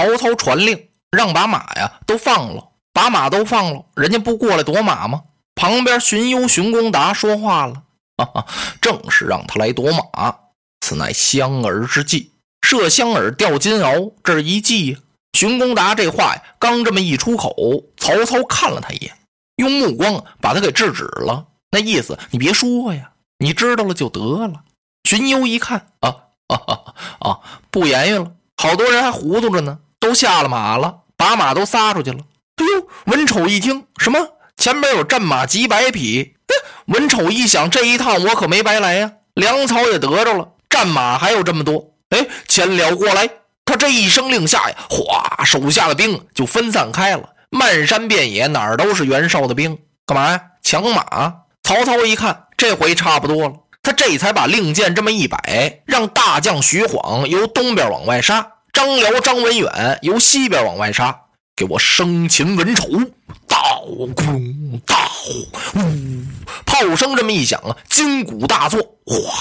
[0.00, 5.24] 曹操传令，让把马呀都放了，把马都放了，人家不过来夺马吗？
[5.54, 7.82] 旁边荀攸、荀公达说话了
[8.16, 8.46] ：“哈哈，
[8.80, 10.34] 正是让他来夺马，
[10.80, 12.32] 此乃香饵之计。
[12.62, 14.98] 射香饵钓金鳌，这是一计呀。”
[15.36, 17.54] 荀公达这话呀，刚这么一出口，
[17.98, 19.12] 曹操看了他一眼，
[19.56, 21.44] 用目光把他给制止了。
[21.72, 24.64] 那意思，你别说呀，你知道了就得了。
[25.04, 26.16] 荀攸一看， 啊
[26.48, 28.32] 啊啊，不言语了。
[28.56, 32.18] 好多人还糊涂着呢，都下了马了，把马都撒出去了。
[32.56, 34.18] 哎呦，文丑一听，什么
[34.56, 36.34] 前边有战马几百匹？
[36.86, 41.92] 文丑一想，这一趟我可没白来呀，粮草也得着了，战马还有这么多。
[42.08, 43.28] 哎，前了过来。
[43.62, 50.40] 他这一声令下呀，哗，手下的兵就分散开了，漫山遍野哪儿都是袁绍的兵，干嘛呀？
[50.60, 51.32] 抢马！
[51.62, 61.16] 曹操一看，这回差不多了，他这才把令箭这么一摆，让大将徐晃由东边往外杀，张辽、张文远由西边往外杀，
[61.56, 62.88] 给我生擒文丑！
[63.46, 64.96] 刀空刀
[65.74, 66.24] 呜，
[66.64, 69.32] 炮声这么一响啊，金鼓大作，哗，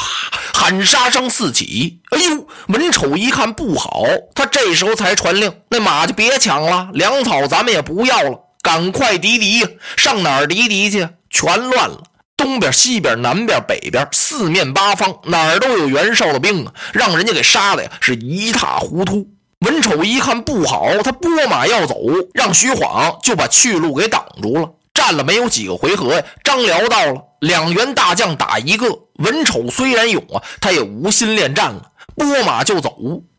[0.53, 2.02] 喊杀声四起。
[2.11, 9.77] 哎呦，文丑一看不好，他这时候才传令，那马就别抢了，粮草咱们也不要了，赶快敌敌！
[9.95, 11.07] 上哪儿敌敌去？
[11.30, 12.03] 全乱了，
[12.40, 19.28] 东边、西边、南边、北边，四面八方哪儿都有袁绍的兵啊，让人家给杀的呀是一塌糊涂。
[19.59, 21.98] 文丑一看不好，他拨马要走，
[22.34, 24.70] 让徐晃就把去路给挡住了。
[24.94, 28.88] 战了没有几个回合呀，张辽到了，两员大将打一个。
[29.16, 32.96] 文丑虽然勇啊，他也无心恋战了，拨马就走。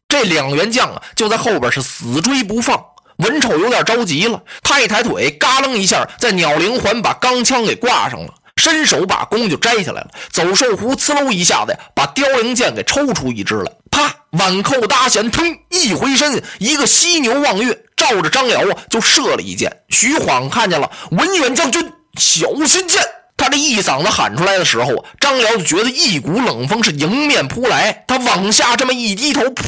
[0.08, 2.78] 这两员将啊，就在后边是死追不放。
[3.16, 13.72] 文丑有点着急了，他一抬腿，嘎楞一下，在鸟灵环把钢枪给挂上了，伸手把弓就摘下来了，走兽胡，呲溜一下子呀，把凋零箭给抽出一支来。
[13.90, 14.14] 啪！
[14.32, 19.74] 挽扣搭弦，腾一回身，一个犀牛望月，照着张辽啊就射了一箭。
[19.88, 23.02] 徐晃看见了，文远将军小心箭！
[23.36, 29.64] 他这一嗓子喊出来的时候，张辽就觉得一股冷风是迎面扑来，他往下这么一低头，噗，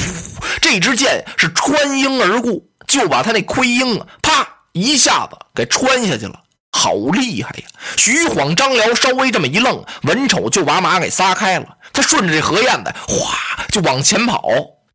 [0.61, 2.53] 这支箭是穿缨而过，
[2.87, 6.39] 就把他那盔缨啊，啪一下子给穿下去了。
[6.83, 7.65] 好厉害呀！
[7.97, 11.67] 徐晃、张辽稍微这么一愣，文丑就把马给撒开了。
[11.93, 13.39] 他顺着这河燕子，哗
[13.71, 14.43] 就往前跑。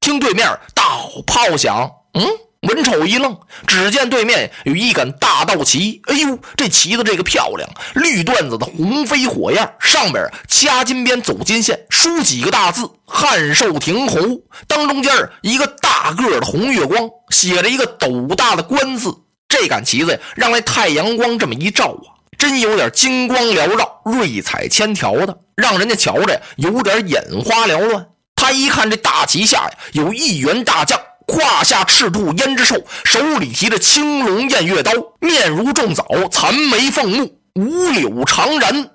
[0.01, 0.83] 听对面刀
[1.25, 2.27] 炮响，嗯，
[2.67, 6.01] 文丑一愣，只见对面有一杆大道旗。
[6.07, 14.19] 哎呦，这旗子这个漂亮，绿缎子的红飞火焰，上边掐金边走金线，书几个大字“汉寿亭侯”。
[14.67, 19.15] 当中间一个大个的红月光，写着一个斗大的“官”字。
[19.47, 28.07] 这杆旗子呀，让那太阳光这么一照啊，真有点金光缭绕、瑞彩千条的，让人家瞧着呀有点眼花缭乱。
[28.35, 38.89] 他一看这大旗下呀，有一员大将，胯下赤兔胭脂兽，手里提着青龙偃月刀，面如重枣，残眉凤目，五柳长髯。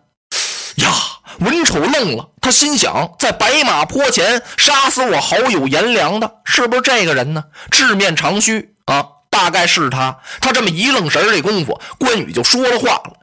[0.76, 0.92] 呀，
[1.40, 7.44] 文丑愣了，他心想：在白马坡前杀死我好友颜良的，是不是这个人呢？
[7.70, 9.04] 赤面长须啊！
[9.32, 13.14] 大概是他，他这么一愣神这功夫，关羽就说了话了：“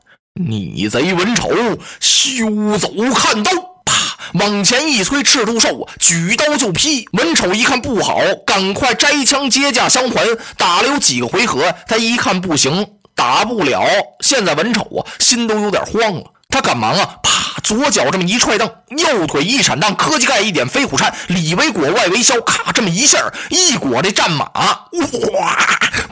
[0.44, 1.52] 逆贼文丑，
[2.00, 2.90] 休走！
[3.14, 3.52] 看刀！”
[3.86, 7.08] 啪，往前一催，赤兔兽，举刀就劈。
[7.14, 10.26] 文丑一看不好，赶快摘枪接架相还。
[10.58, 13.86] 打了有几个回合，他一看不行，打不了。
[14.22, 16.24] 现在文丑啊，心都有点慌了。
[16.50, 23.18] 他赶忙啊，啪，左脚这么一踹蹬，右腿一闪荡，科技盖一点飞虎颤，里为裹外为削，咔，这么一下
[23.50, 25.58] 一裹这战马，哇，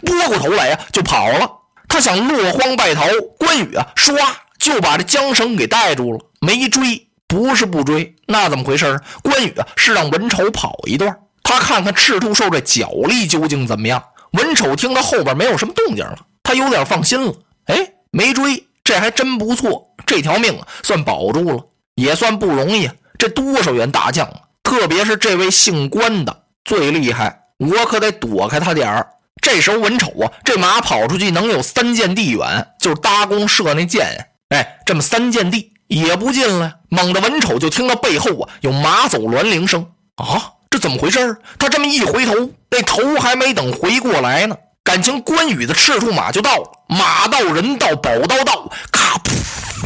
[0.06, 1.50] 拨过头来呀就跑了。
[1.88, 3.06] 他想落荒败逃，
[3.38, 4.18] 关羽啊，唰
[4.60, 14.04] 就把这缰绳给带住了，没追，不是不追，那怎么回事关羽啊是让文丑跑一段，他看看赤兔兽这脚力究竟怎么样。
[14.32, 17.34] 文丑听到后边没有什么动静了，他有点放心了。
[17.68, 18.66] 哎，没追。
[18.84, 21.64] 这还真不错，这条命啊算保住了，
[21.94, 22.90] 也算不容易。
[23.20, 24.26] 这多少员大将。
[24.26, 29.08] 啊，特别是这位姓关的最厉害，我可得躲开他点儿。
[29.42, 34.30] 这时候文丑啊，这马跑出去能有三箭地远，就是搭弓射那箭。
[34.50, 36.74] 哎，这么三箭地也不近了。
[36.90, 42.34] 猛的文丑就听到背后啊有马走銮铃声啊，这怎么回事他这么一回头，
[42.70, 44.58] 那头还没等回过来呢。
[44.84, 49.17] 感情关羽的赤兔马就到了，马到人到宝刀到，咔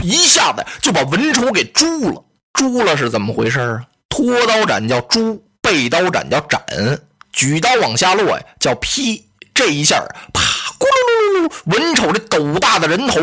[0.02, 2.24] 一下子就把文丑给诛了。
[2.54, 3.84] 诛了是怎么回事啊？
[4.10, 6.62] 拖刀斩叫诛，背刀斩叫斩，
[7.32, 9.26] 举刀往下落呀叫劈。
[9.54, 10.02] 这一下
[10.34, 10.42] 啪
[10.80, 13.20] 咕噜噜噜，文丑这斗大的人头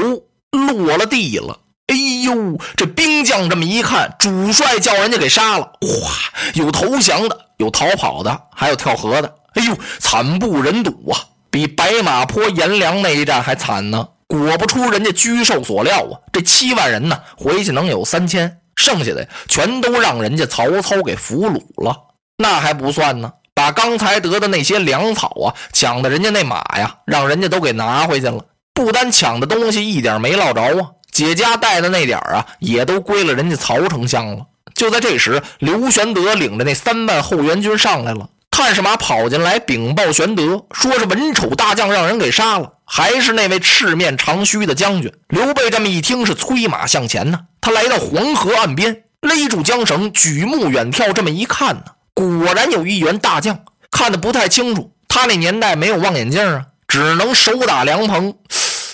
[0.50, 1.58] 落了地了。
[1.88, 5.64] 哎呦，这兵将这么一看，主帅叫人家给杀了。
[5.80, 6.10] 哗，
[6.54, 9.34] 有投降的，有逃跑的，还有跳河的。
[9.54, 11.18] 哎呦，惨不忍睹啊！
[11.50, 14.06] 比白马坡颜良那一战还惨呢。
[14.28, 21.96] 果不出人家居寿所料啊，这七万人呢，回去能有三千，剩下的全都让人家曹操给俘虏了。
[22.36, 28.44] 那还不算呢，把刚才得的那些粮草啊，抢的人家那马呀，让人家都给拿回去了。
[28.74, 34.44] 不单抢的东西一点没落着啊，姐家带的那点啊，也都归了人家曹丞相了。
[34.74, 38.28] 就在这时，刘玄德领着那三万后援军上来了。
[38.50, 45.12] 探视马跑进来禀报玄德，说是文丑大将让人给杀了，还是那位赤面长须的将军。
[45.28, 47.38] 刘备这么一听，是催马向前呢。
[47.60, 54.92] 他来到黄河岸边，勒住缰绳，举目远眺，这么一看呢，果然有一员大将，看得不太清楚。
[55.06, 58.34] 他那年代没有望远镜啊，只能手打凉棚，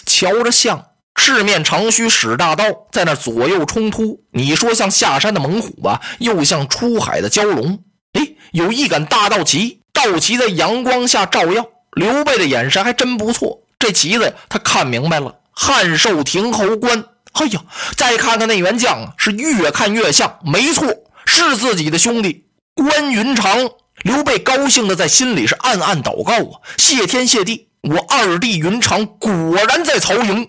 [0.05, 0.87] 瞧着像。
[1.17, 7.79] 赤面长须使大刀在那左右冲突，你说像下山的猛虎吧，又像出海的蛟龙。
[8.15, 11.65] 哎，有一杆大道旗，道旗在阳光下照耀。
[11.93, 17.05] 刘备的眼神还真不错，这旗子呀，他看明白了，汉寿亭侯官。
[17.33, 17.61] 哎呀，
[17.99, 20.87] 再看看那员将啊，是越看越像，没错，
[21.27, 23.69] 是自己的兄弟关云长。
[24.05, 29.31] 刘备高兴的在心里是暗暗祷告啊，谢天谢地，我二弟云长果
[29.69, 30.49] 然在曹营。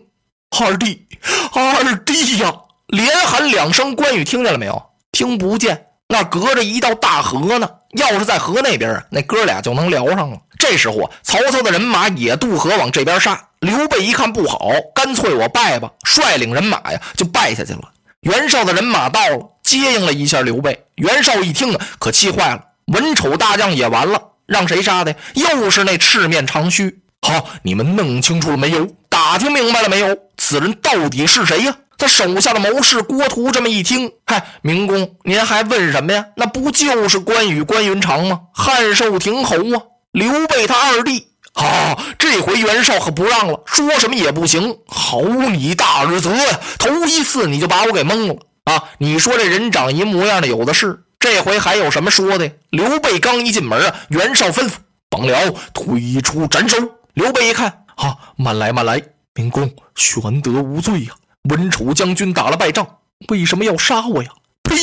[0.57, 1.05] 二弟，
[1.51, 2.53] 二弟呀！
[2.87, 4.81] 连喊两声，关羽听见了没有？
[5.11, 7.69] 听不见，那隔着一道大河呢。
[7.95, 10.37] 要是在河那边啊，那哥俩就能聊上了。
[10.57, 13.41] 这时候，曹操的人马也渡河往这边杀。
[13.59, 17.81] 刘备一看不好，干脆我败吧，率领人马呀就败下去了。
[18.21, 20.85] 袁绍的人马到了，接应了一下刘备。
[20.95, 25.15] 袁绍一听啊，可气坏了，文丑大将也完了，让谁杀的？
[25.33, 26.99] 又是那赤面长须。
[27.21, 28.87] 好，你们弄清楚了没有？
[29.09, 30.17] 打听明白了没有？
[30.37, 31.75] 此人到底是谁呀？
[31.97, 36.25] 他手下的谋士郭图这么一听，嗨，明公，您还问什么呀？
[36.35, 38.41] 那不就是关羽关云长吗？
[38.53, 39.81] 汉寿亭侯啊，
[40.11, 41.27] 刘备他二弟。
[41.53, 44.77] 好，这回袁绍可不让了，说什么也不行。
[44.87, 46.59] 好你大日子呀！
[46.77, 48.83] 头一次你就把我给蒙了啊！
[48.97, 52.51] 你说这人长一模样的有的是，这回还有什么说的？
[52.71, 54.73] 刘备刚一进门啊，袁绍吩咐
[55.09, 56.77] 甭聊，推出斩首。
[57.13, 57.85] 刘备一看。
[57.95, 59.01] 啊，慢来慢来，
[59.33, 61.13] 明公，玄德无罪呀！
[61.49, 62.87] 文丑将军打了败仗，
[63.29, 64.29] 为什么要杀我呀？
[64.63, 64.75] 呸！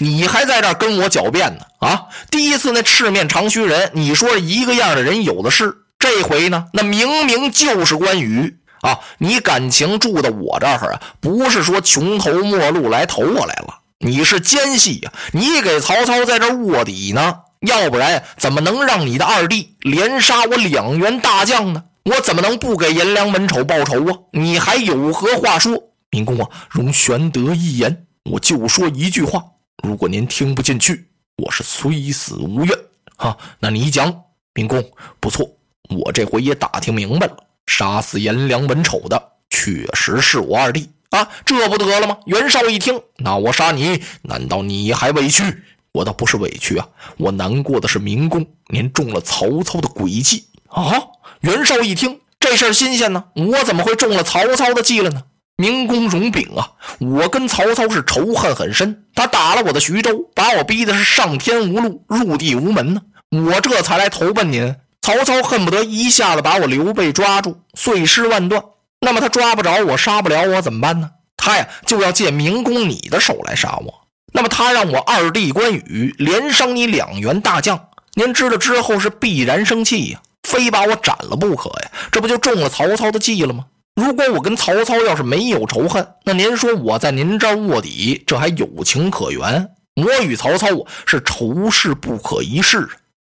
[0.00, 1.64] 你还在这跟我狡辩呢？
[1.80, 9.00] 啊，第一次那赤面长须人，你说一个样的人有的是，这回呢，那明明就是关羽啊！
[9.18, 15.12] 你感情住到我这儿啊，不是说穷途末路来投我来了，你是奸细呀！
[15.32, 17.36] 你给曹操在这卧底呢，
[17.66, 21.84] 要不然怎么能让你的二弟连杀我两员大将呢？
[22.04, 24.12] 我怎么能不给颜良文丑报仇啊？
[24.32, 25.82] 你还有何话说？
[26.14, 29.44] 明公啊，容玄德一言，我就说一句话。
[29.82, 31.08] 如果您听不进去，
[31.38, 32.78] 我是虽死无怨。
[33.16, 34.22] 哈，那你讲，
[34.54, 34.80] 明公
[35.18, 35.44] 不错，
[35.90, 39.20] 我这回也打听明白了，杀死颜良文丑的
[39.50, 42.16] 确实是我二弟啊，这不得了吗？
[42.26, 45.42] 袁绍一听，那我杀你，难道你还委屈？
[45.90, 46.86] 我倒不是委屈啊，
[47.16, 50.94] 我难过的是明公您中了曹操的诡计啊。
[51.40, 55.24] 袁绍一听这事儿新鲜呢，我怎么会中了曹操的计了呢？
[55.56, 64.74] 明公容禀啊，我跟曹操是仇恨很深，他打了我的徐州，把我逼的是上天无路，入地无门呢，我这才来投奔您。
[65.00, 68.64] 曹操恨不得一下子把我刘备抓住，碎尸万段。
[69.00, 71.10] 那么他抓不着我，杀不了我，怎么办呢？
[71.36, 74.08] 他呀就要借明公你的手来杀我。
[74.32, 77.78] 那么他让我二弟关羽连伤你两员大将，
[78.14, 80.20] 您知道之后是必然生气呀。
[80.42, 81.90] 非把我斩了不可呀！
[82.10, 83.66] 这不就中了曹操的计了吗？
[83.94, 89.68] 如果我跟曹操要是没有仇恨，那您说我在您这儿卧底，这还有情可原？
[89.94, 90.68] 我与曹操
[91.06, 92.88] 是仇视不可一世，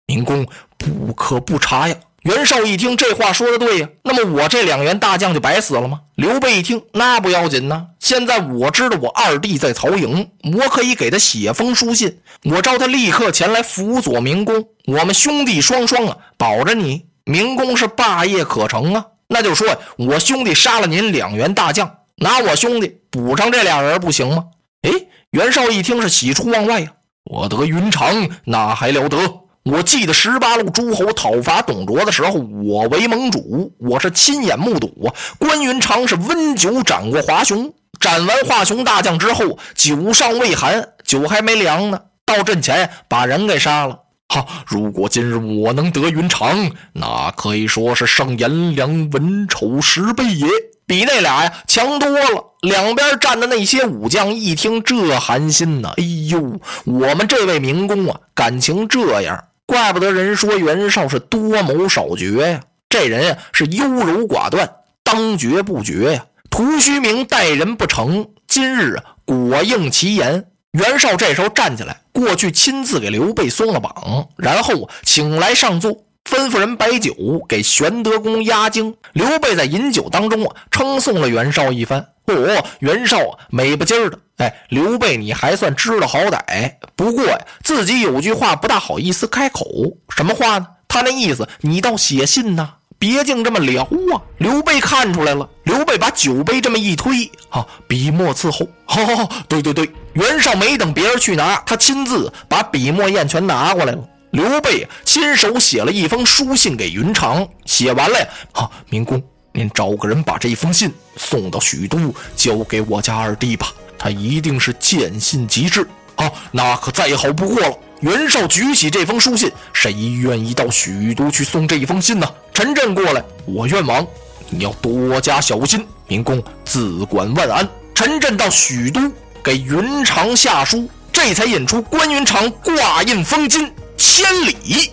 [0.06, 1.96] 明公不可不查呀！
[2.24, 6.00] 袁绍一听这话说的对呀，那么我这两员大将就白死了吗？
[6.16, 17.06] 刘备一听那不要紧呢，现在我知道我二弟在曹营，我可以给他写封书信，我召他立刻前来辅佐明公，我们兄弟双双啊，保着你。
[17.24, 24.46] 明公是霸业可成啊，那就说我兄弟杀了您两员大将，拿我兄弟补上这俩人不行吗？
[24.82, 24.90] 哎，
[25.30, 26.88] 袁绍一听是喜出望外呀，
[27.24, 29.16] 我得云长那还了得？
[29.62, 35.14] 我记得十八路诸侯讨伐董卓的时候，我为盟主，我是亲眼目睹啊。
[35.38, 44.00] 关云长是温酒斩过华雄，斩完华雄大将之后，酒尚未寒，酒还没凉呢，到阵前把人给杀了。
[44.30, 44.46] 哈！
[44.64, 50.46] 如果今日我能得云长，那可以说是胜颜良、文丑十倍也，
[50.86, 52.44] 比那俩呀强多了。
[52.60, 59.44] 两边站的那些武将一听，这寒心呐，哎呦，我们这位明公啊，感情这样。
[59.66, 64.70] 怪不得人说袁绍是多谋少决呀，这人呀是优柔寡断，
[65.02, 66.24] 当决不决呀。
[66.50, 70.44] 屠虚名待人不成，今日啊果应其言。
[70.72, 75.90] 袁绍这时候站起来，过去亲自给刘备松了绑，然后请来上座，
[76.24, 77.12] 吩咐人摆酒
[77.48, 78.94] 给玄德公压惊。
[79.12, 82.06] 刘备在饮酒当中啊，称颂了袁绍一番。
[82.26, 84.18] 哦，袁绍啊，美不唧儿的。
[84.36, 89.66] 哎，刘备你还算知道好歹，不过呀，自己有句话不大好意思开口。
[90.14, 90.66] 什么话呢？
[90.86, 92.74] 他那意思，你倒写信呐。
[93.00, 94.20] 别净这么聊啊！
[94.36, 98.68] 刘备看出来了，刘备把酒杯这么一推，啊，笔墨伺候。
[98.84, 104.06] 好好好，对对对，袁绍没等别人去拿，他亲自把笔墨砚全拿过来了。
[104.32, 115.88] 刘备亲手写了一封书信给云长，写完了呀，啊，明公，您找个人把这封信送到许都，交给我家二弟吧，他一定是见信即至。
[116.16, 117.74] 好，那可再好不过了。
[118.00, 122.26] 袁绍举起这封书信，谁愿意到许都去送这一封信呢？
[122.54, 124.06] 陈震过来，我愿往，
[124.48, 125.86] 你要多加小心。
[126.06, 127.68] 明公自管万安。
[127.94, 129.00] 陈震到许都
[129.44, 134.90] 给云长下书，这才引出关云长挂印封金千里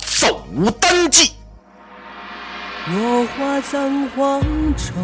[0.00, 0.42] 走
[0.80, 1.32] 单骑。
[2.90, 4.40] 落花葬黄
[4.74, 4.94] 冢，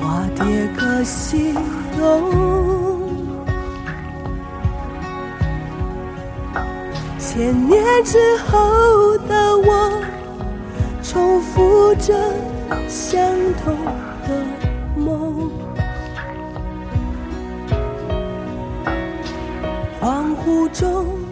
[0.00, 1.52] 花蝶各西
[1.98, 2.83] 东。
[7.34, 9.90] 千年之后的我，
[11.02, 12.14] 重复着
[12.86, 13.20] 相
[13.64, 13.74] 同
[14.22, 14.46] 的
[14.96, 15.50] 梦。
[20.00, 21.23] 恍惚中。